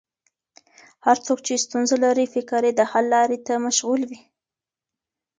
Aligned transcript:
هر 1.05 1.17
څوک 1.25 1.39
چې 1.45 1.63
ستونزه 1.65 1.95
لري، 2.05 2.25
فکر 2.35 2.61
یې 2.67 2.71
د 2.75 2.81
حل 2.91 3.05
لارې 3.15 3.37
ته 3.45 3.53
مشغول 3.65 4.01
وي. 4.09 4.19